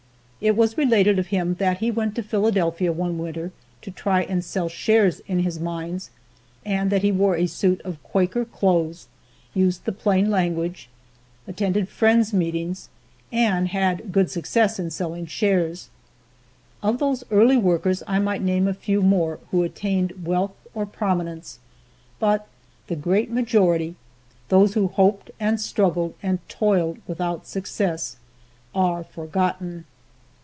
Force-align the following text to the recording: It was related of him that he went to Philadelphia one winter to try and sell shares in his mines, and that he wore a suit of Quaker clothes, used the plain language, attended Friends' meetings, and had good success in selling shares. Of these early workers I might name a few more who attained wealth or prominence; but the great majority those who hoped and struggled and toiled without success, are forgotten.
It 0.43 0.57
was 0.57 0.75
related 0.75 1.19
of 1.19 1.27
him 1.27 1.53
that 1.59 1.77
he 1.77 1.91
went 1.91 2.15
to 2.15 2.23
Philadelphia 2.23 2.91
one 2.91 3.19
winter 3.19 3.51
to 3.83 3.91
try 3.91 4.23
and 4.23 4.43
sell 4.43 4.67
shares 4.69 5.19
in 5.27 5.41
his 5.41 5.59
mines, 5.59 6.09
and 6.65 6.89
that 6.89 7.03
he 7.03 7.11
wore 7.11 7.35
a 7.35 7.45
suit 7.45 7.79
of 7.81 8.01
Quaker 8.01 8.43
clothes, 8.45 9.07
used 9.53 9.85
the 9.85 9.91
plain 9.91 10.31
language, 10.31 10.89
attended 11.47 11.87
Friends' 11.87 12.33
meetings, 12.33 12.89
and 13.31 13.67
had 13.67 14.11
good 14.11 14.31
success 14.31 14.79
in 14.79 14.89
selling 14.89 15.27
shares. 15.27 15.89
Of 16.81 16.97
these 16.97 17.23
early 17.29 17.57
workers 17.57 18.01
I 18.07 18.17
might 18.17 18.41
name 18.41 18.67
a 18.67 18.73
few 18.73 19.03
more 19.03 19.37
who 19.51 19.61
attained 19.61 20.25
wealth 20.25 20.55
or 20.73 20.87
prominence; 20.87 21.59
but 22.19 22.47
the 22.87 22.95
great 22.95 23.29
majority 23.29 23.93
those 24.49 24.73
who 24.73 24.87
hoped 24.87 25.29
and 25.39 25.61
struggled 25.61 26.15
and 26.23 26.39
toiled 26.49 26.97
without 27.07 27.45
success, 27.45 28.17
are 28.73 29.03
forgotten. 29.03 29.85